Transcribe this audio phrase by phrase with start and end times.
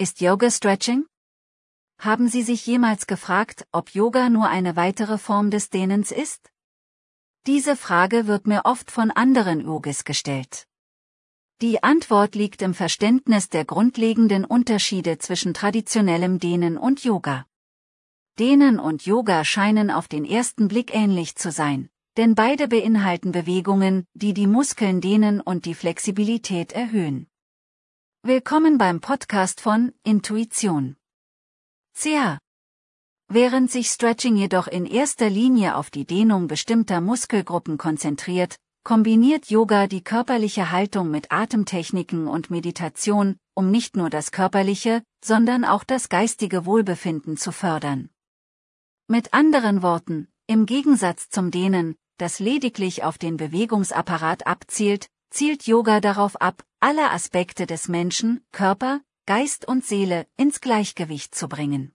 [0.00, 1.06] Ist Yoga Stretching?
[1.98, 6.52] Haben Sie sich jemals gefragt, ob Yoga nur eine weitere Form des Dehnens ist?
[7.48, 10.68] Diese Frage wird mir oft von anderen Yogis gestellt.
[11.62, 17.44] Die Antwort liegt im Verständnis der grundlegenden Unterschiede zwischen traditionellem Dehnen und Yoga.
[18.38, 24.06] Dehnen und Yoga scheinen auf den ersten Blick ähnlich zu sein, denn beide beinhalten Bewegungen,
[24.14, 27.28] die die Muskeln dehnen und die Flexibilität erhöhen.
[28.24, 30.96] Willkommen beim Podcast von Intuition.
[31.94, 32.38] CH.
[33.28, 39.86] Während sich Stretching jedoch in erster Linie auf die Dehnung bestimmter Muskelgruppen konzentriert, kombiniert Yoga
[39.86, 46.08] die körperliche Haltung mit Atemtechniken und Meditation, um nicht nur das körperliche, sondern auch das
[46.08, 48.10] geistige Wohlbefinden zu fördern.
[49.06, 56.00] Mit anderen Worten, im Gegensatz zum Dehnen, das lediglich auf den Bewegungsapparat abzielt, zielt Yoga
[56.00, 61.92] darauf ab, alle Aspekte des Menschen, Körper, Geist und Seele ins Gleichgewicht zu bringen.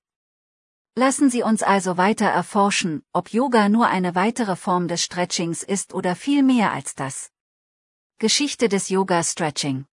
[0.96, 5.94] Lassen Sie uns also weiter erforschen, ob Yoga nur eine weitere Form des Stretchings ist
[5.94, 7.31] oder viel mehr als das.
[8.20, 9.86] Geschichte des Yoga Stretching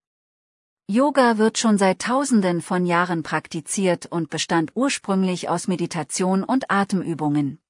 [0.86, 7.60] Yoga wird schon seit Tausenden von Jahren praktiziert und bestand ursprünglich aus Meditation und Atemübungen.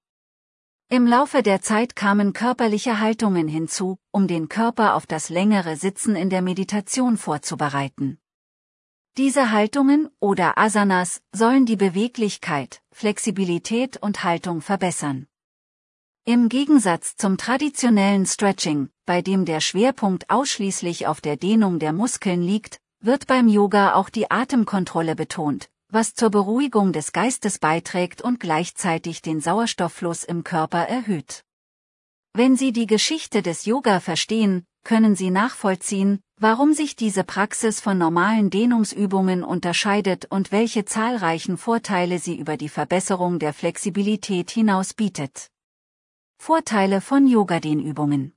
[0.92, 6.16] Im Laufe der Zeit kamen körperliche Haltungen hinzu, um den Körper auf das längere Sitzen
[6.16, 8.18] in der Meditation vorzubereiten.
[9.16, 15.28] Diese Haltungen oder Asanas sollen die Beweglichkeit, Flexibilität und Haltung verbessern.
[16.24, 22.42] Im Gegensatz zum traditionellen Stretching, bei dem der Schwerpunkt ausschließlich auf der Dehnung der Muskeln
[22.42, 28.40] liegt, wird beim Yoga auch die Atemkontrolle betont, was zur Beruhigung des Geistes beiträgt und
[28.40, 31.44] gleichzeitig den Sauerstofffluss im Körper erhöht.
[32.32, 37.98] Wenn Sie die Geschichte des Yoga verstehen, können Sie nachvollziehen, warum sich diese Praxis von
[37.98, 45.50] normalen Dehnungsübungen unterscheidet und welche zahlreichen Vorteile sie über die Verbesserung der Flexibilität hinaus bietet.
[46.38, 48.32] Vorteile von Yoga-Dehnübungen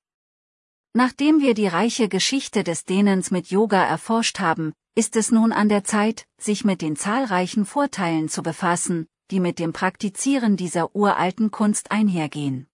[0.96, 5.68] Nachdem wir die reiche Geschichte des Dehnens mit Yoga erforscht haben, ist es nun an
[5.68, 11.50] der Zeit, sich mit den zahlreichen Vorteilen zu befassen, die mit dem Praktizieren dieser uralten
[11.50, 12.68] Kunst einhergehen.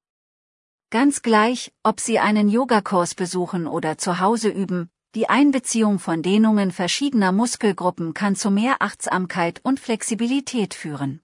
[0.90, 6.72] Ganz gleich, ob Sie einen Yogakurs besuchen oder zu Hause üben, die Einbeziehung von Dehnungen
[6.72, 11.22] verschiedener Muskelgruppen kann zu mehr Achtsamkeit und Flexibilität führen.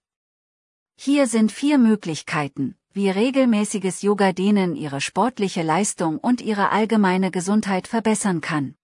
[0.95, 8.39] Hier sind vier Möglichkeiten, wie regelmäßiges Yoga-Dehnen Ihre sportliche Leistung und Ihre allgemeine Gesundheit verbessern
[8.39, 8.75] kann.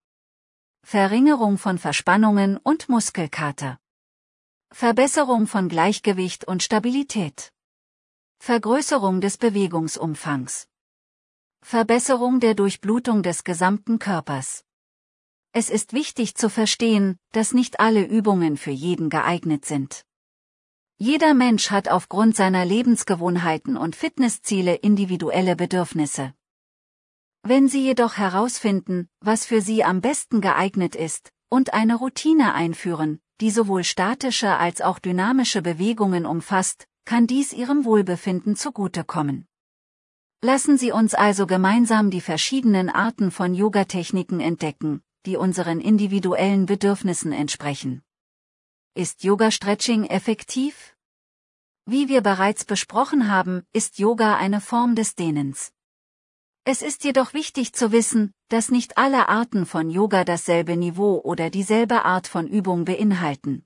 [0.83, 3.79] Verringerung von Verspannungen und Muskelkater.
[4.69, 7.53] Verbesserung von Gleichgewicht und Stabilität.
[8.39, 10.67] Vergrößerung des Bewegungsumfangs.
[11.61, 14.65] Verbesserung der Durchblutung des gesamten Körpers.
[15.53, 20.05] Es ist wichtig zu verstehen, dass nicht alle Übungen für jeden geeignet sind.
[21.03, 26.35] Jeder Mensch hat aufgrund seiner Lebensgewohnheiten und Fitnessziele individuelle Bedürfnisse.
[27.41, 33.19] Wenn Sie jedoch herausfinden, was für Sie am besten geeignet ist, und eine Routine einführen,
[33.39, 39.47] die sowohl statische als auch dynamische Bewegungen umfasst, kann dies Ihrem Wohlbefinden zugutekommen.
[40.43, 47.31] Lassen Sie uns also gemeinsam die verschiedenen Arten von Yogatechniken entdecken, die unseren individuellen Bedürfnissen
[47.31, 48.03] entsprechen.
[48.93, 50.97] Ist Yoga-Stretching effektiv?
[51.85, 55.71] Wie wir bereits besprochen haben, ist Yoga eine Form des Dehnens.
[56.65, 61.49] Es ist jedoch wichtig zu wissen, dass nicht alle Arten von Yoga dasselbe Niveau oder
[61.49, 63.65] dieselbe Art von Übung beinhalten.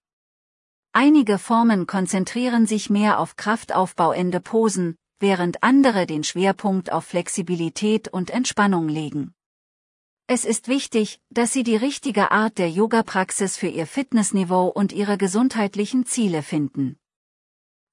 [0.94, 8.30] Einige Formen konzentrieren sich mehr auf kraftaufbauende Posen, während andere den Schwerpunkt auf Flexibilität und
[8.30, 9.35] Entspannung legen.
[10.28, 15.20] Es ist wichtig, dass Sie die richtige Art der Yoga-Praxis für Ihr Fitnessniveau und Ihre
[15.20, 16.98] gesundheitlichen Ziele finden.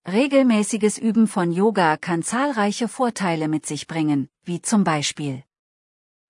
[0.09, 5.45] Regelmäßiges Üben von Yoga kann zahlreiche Vorteile mit sich bringen, wie zum Beispiel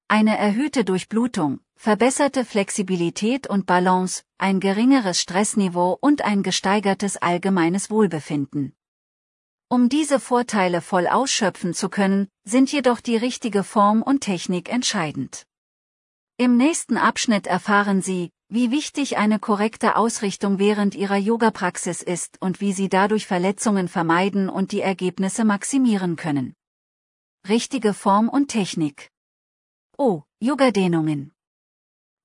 [0.08, 8.74] eine erhöhte Durchblutung, verbesserte Flexibilität und Balance, ein geringeres Stressniveau und ein gesteigertes allgemeines Wohlbefinden.
[9.68, 15.46] Um diese Vorteile voll ausschöpfen zu können, sind jedoch die richtige Form und Technik entscheidend.
[16.38, 22.60] Im nächsten Abschnitt erfahren Sie, wie wichtig eine korrekte Ausrichtung während Ihrer Yoga-Praxis ist und
[22.60, 26.54] wie Sie dadurch Verletzungen vermeiden und die Ergebnisse maximieren können.
[27.48, 29.10] Richtige Form und Technik.
[29.98, 31.32] Oh, Yoga-Dehnungen.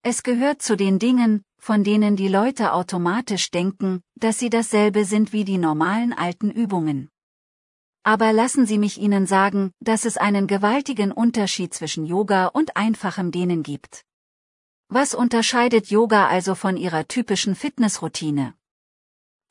[0.04, 5.33] Es gehört zu den Dingen, von denen die Leute automatisch denken, dass sie dasselbe sind
[5.33, 7.10] wie die normalen alten Übungen.
[8.07, 13.31] Aber lassen Sie mich Ihnen sagen, dass es einen gewaltigen Unterschied zwischen Yoga und einfachem
[13.31, 14.06] Dehnen gibt.
[14.88, 18.54] Was unterscheidet Yoga also von Ihrer typischen Fitnessroutine?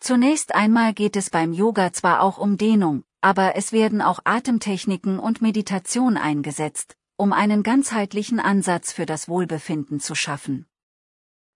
[0.01, 5.19] Zunächst einmal geht es beim Yoga zwar auch um Dehnung, aber es werden auch Atemtechniken
[5.19, 10.65] und Meditation eingesetzt, um einen ganzheitlichen Ansatz für das Wohlbefinden zu schaffen.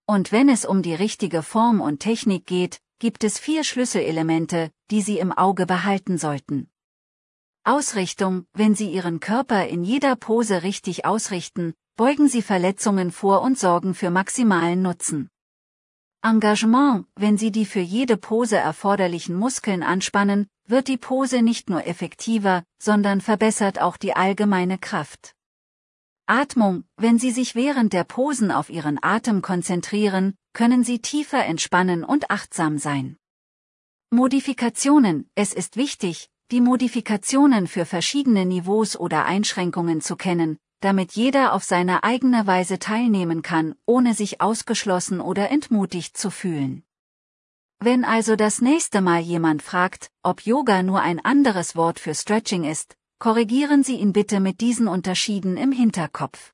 [0.05, 5.01] Und wenn es um die richtige Form und Technik geht, gibt es vier Schlüsselelemente, die
[5.01, 6.70] Sie im Auge behalten sollten.
[7.63, 13.59] Ausrichtung, wenn Sie Ihren Körper in jeder Pose richtig ausrichten, beugen Sie Verletzungen vor und
[13.59, 15.29] sorgen für maximalen Nutzen.
[16.23, 21.85] Engagement, wenn Sie die für jede Pose erforderlichen Muskeln anspannen, wird die Pose nicht nur
[21.85, 25.35] effektiver, sondern verbessert auch die allgemeine Kraft.
[26.25, 32.03] Atmung, wenn Sie sich während der Posen auf Ihren Atem konzentrieren, können Sie tiefer entspannen
[32.03, 33.17] und achtsam sein.
[34.09, 41.53] Modifikationen, es ist wichtig, die Modifikationen für verschiedene Niveaus oder Einschränkungen zu kennen, damit jeder
[41.53, 46.83] auf seine eigene Weise teilnehmen kann, ohne sich ausgeschlossen oder entmutigt zu fühlen.
[47.79, 52.65] Wenn also das nächste Mal jemand fragt, ob Yoga nur ein anderes Wort für Stretching
[52.65, 56.53] ist, korrigieren Sie ihn bitte mit diesen Unterschieden im Hinterkopf.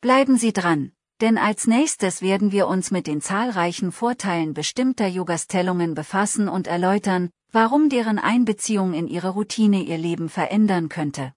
[0.00, 5.94] Bleiben Sie dran, denn als nächstes werden wir uns mit den zahlreichen Vorteilen bestimmter Yogastellungen
[5.94, 11.34] befassen und erläutern, warum deren Einbeziehung in Ihre Routine Ihr Leben verändern könnte.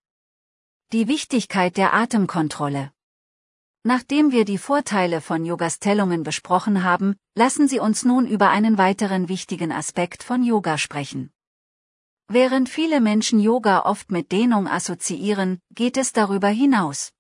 [0.92, 2.92] Die Wichtigkeit der Atemkontrolle.
[3.84, 9.28] Nachdem wir die Vorteile von Yogastellungen besprochen haben, lassen Sie uns nun über einen weiteren
[9.28, 11.32] wichtigen Aspekt von Yoga sprechen.
[12.30, 17.12] Während viele Menschen Yoga oft mit Dehnung assoziieren, geht es darüber hinaus.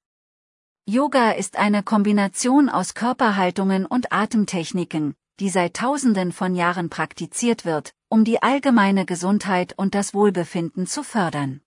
[0.85, 7.93] Yoga ist eine Kombination aus Körperhaltungen und Atemtechniken, die seit Tausenden von Jahren praktiziert wird,
[8.13, 11.61] um die allgemeine Gesundheit und das Wohlbefinden zu fördern.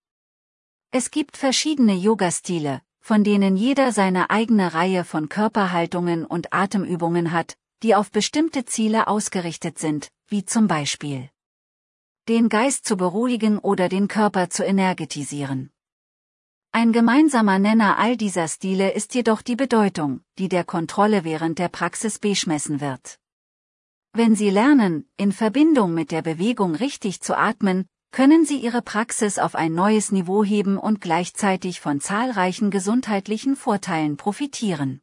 [0.92, 7.56] Es gibt verschiedene Yoga-Stile, von denen jeder seine eigene Reihe von Körperhaltungen und Atemübungen hat,
[7.82, 11.28] die auf bestimmte Ziele ausgerichtet sind, wie zum Beispiel
[12.28, 15.72] den Geist zu beruhigen oder den Körper zu energetisieren.
[16.70, 21.70] Ein gemeinsamer Nenner all dieser Stile ist jedoch die Bedeutung, die der Kontrolle während der
[21.70, 23.18] Praxis beschmessen wird.
[24.18, 29.38] Wenn Sie lernen, in Verbindung mit der Bewegung richtig zu atmen, können Sie Ihre Praxis
[29.38, 35.02] auf ein neues Niveau heben und gleichzeitig von zahlreichen gesundheitlichen Vorteilen profitieren.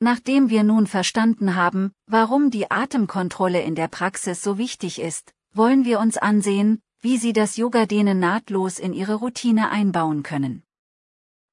[0.00, 5.84] Nachdem wir nun verstanden haben, warum die Atemkontrolle in der Praxis so wichtig ist, wollen
[5.84, 10.62] wir uns ansehen, wie Sie das Yoga-Dehnen nahtlos in Ihre Routine einbauen können.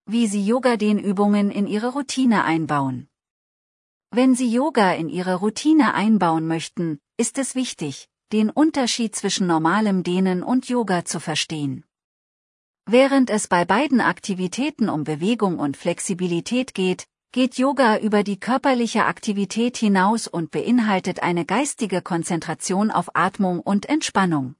[0.06, 3.10] Wie Sie Yoga-Dehnübungen in Ihre Routine einbauen.
[4.16, 10.04] Wenn Sie Yoga in Ihre Routine einbauen möchten, ist es wichtig, den Unterschied zwischen normalem
[10.04, 11.84] Dehnen und Yoga zu verstehen.
[12.86, 19.06] Während es bei beiden Aktivitäten um Bewegung und Flexibilität geht, geht Yoga über die körperliche
[19.06, 24.54] Aktivität hinaus und beinhaltet eine geistige Konzentration auf Atmung und Entspannung.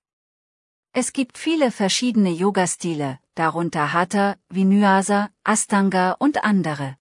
[0.94, 6.98] Es gibt viele verschiedene Yoga-Stile, darunter Hatha, Vinyasa, Astanga und andere.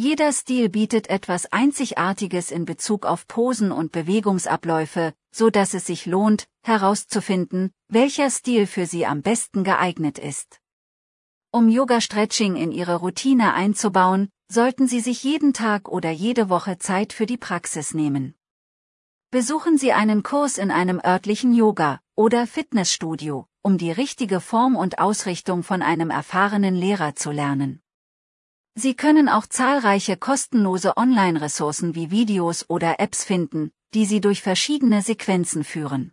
[0.00, 6.06] Jeder Stil bietet etwas Einzigartiges in Bezug auf Posen und Bewegungsabläufe, so dass es sich
[6.06, 10.60] lohnt, herauszufinden, welcher Stil für Sie am besten geeignet ist.
[11.50, 17.12] Um Yoga-Stretching in Ihre Routine einzubauen, sollten Sie sich jeden Tag oder jede Woche Zeit
[17.12, 18.36] für die Praxis nehmen.
[19.32, 25.00] Besuchen Sie einen Kurs in einem örtlichen Yoga- oder Fitnessstudio, um die richtige Form und
[25.00, 27.82] Ausrichtung von einem erfahrenen Lehrer zu lernen.
[28.80, 35.02] Sie können auch zahlreiche kostenlose Online-Ressourcen wie Videos oder Apps finden, die Sie durch verschiedene
[35.02, 36.12] Sequenzen führen.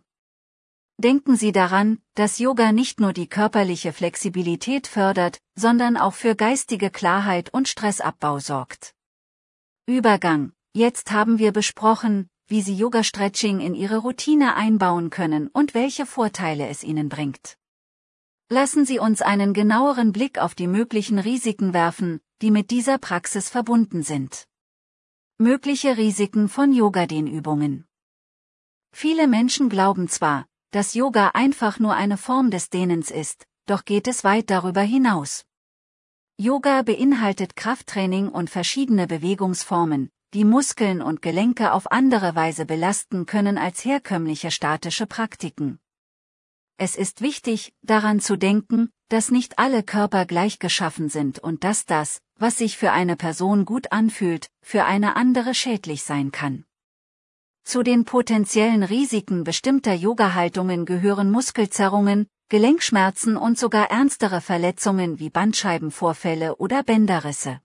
[0.96, 6.90] Denken Sie daran, dass Yoga nicht nur die körperliche Flexibilität fördert, sondern auch für geistige
[6.90, 8.96] Klarheit und Stressabbau sorgt.
[9.86, 10.50] Übergang.
[10.72, 16.66] Jetzt haben wir besprochen, wie Sie Yoga-Stretching in Ihre Routine einbauen können und welche Vorteile
[16.66, 17.58] es Ihnen bringt.
[18.48, 23.48] Lassen Sie uns einen genaueren Blick auf die möglichen Risiken werfen, die mit dieser Praxis
[23.48, 24.46] verbunden sind.
[25.38, 27.86] Mögliche Risiken von Yoga-Dehnübungen.
[28.92, 34.08] Viele Menschen glauben zwar, dass Yoga einfach nur eine Form des Dehnens ist, doch geht
[34.08, 35.44] es weit darüber hinaus.
[36.38, 43.56] Yoga beinhaltet Krafttraining und verschiedene Bewegungsformen, die Muskeln und Gelenke auf andere Weise belasten können
[43.56, 45.78] als herkömmliche statische Praktiken.
[46.76, 51.86] Es ist wichtig, daran zu denken, dass nicht alle Körper gleich geschaffen sind und dass
[51.86, 56.64] das, was sich für eine Person gut anfühlt, für eine andere schädlich sein kann.
[57.64, 66.56] Zu den potenziellen Risiken bestimmter Yoga-Haltungen gehören Muskelzerrungen, Gelenkschmerzen und sogar ernstere Verletzungen wie Bandscheibenvorfälle
[66.56, 67.60] oder Bänderrisse.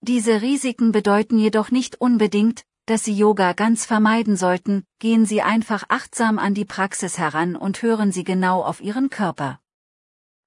[0.00, 5.84] Diese Risiken bedeuten jedoch nicht unbedingt, dass Sie Yoga ganz vermeiden sollten, gehen Sie einfach
[5.88, 9.60] achtsam an die Praxis heran und hören Sie genau auf Ihren Körper.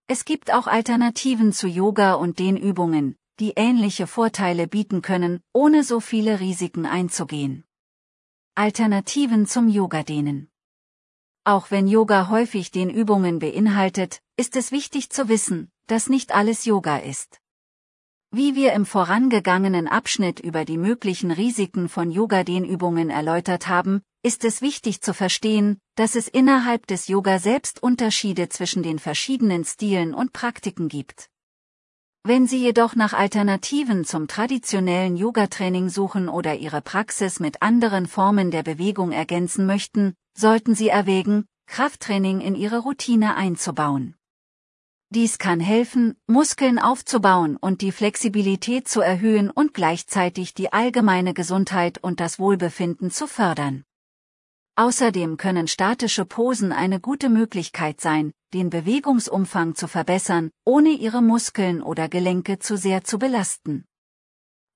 [0.07, 5.83] Es gibt auch Alternativen zu Yoga und den Übungen, die ähnliche Vorteile bieten können, ohne
[5.83, 7.63] so viele Risiken einzugehen.
[8.53, 10.49] Alternativen zum Yoga-Dehnen.
[11.45, 16.65] Auch wenn Yoga häufig den Übungen beinhaltet, ist es wichtig zu wissen, dass nicht alles
[16.65, 17.39] Yoga ist.
[18.35, 24.63] Wie wir im vorangegangenen Abschnitt über die möglichen Risiken von Yoga-Dehnübungen erläutert haben, ist es
[24.63, 30.33] wichtig zu verstehen, dass es innerhalb des Yoga selbst Unterschiede zwischen den verschiedenen Stilen und
[30.33, 31.29] Praktiken gibt.
[32.23, 38.49] Wenn Sie jedoch nach Alternativen zum traditionellen Yoga-Training suchen oder Ihre Praxis mit anderen Formen
[38.49, 44.15] der Bewegung ergänzen möchten, sollten Sie erwägen, Krafttraining in Ihre Routine einzubauen.
[45.15, 51.99] Dies kann helfen, Muskeln aufzubauen und die Flexibilität zu erhöhen und gleichzeitig die allgemeine Gesundheit
[51.99, 53.83] und das Wohlbefinden zu fördern.
[54.75, 61.83] Außerdem können statische Posen eine gute Möglichkeit sein, den Bewegungsumfang zu verbessern, ohne ihre Muskeln
[61.83, 63.85] oder Gelenke zu sehr zu belasten.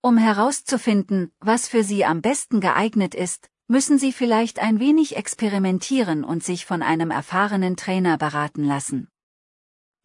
[0.02, 6.24] Um herauszufinden, was für sie am besten geeignet ist, müssen Sie vielleicht ein wenig experimentieren
[6.24, 9.10] und sich von einem erfahrenen Trainer beraten lassen.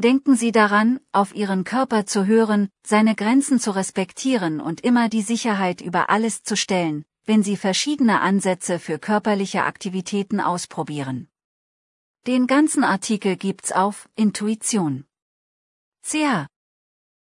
[0.03, 5.23] Denken Sie daran, auf Ihren Körper zu hören, seine Grenzen zu respektieren und immer die
[5.23, 11.29] Sicherheit über alles zu stellen, wenn Sie verschiedene Ansätze für körperliche Aktivitäten ausprobieren.
[12.27, 15.05] Den ganzen Artikel gibt's auf Intuition.
[16.05, 16.17] ch